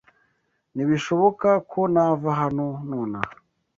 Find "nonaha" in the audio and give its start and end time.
2.89-3.33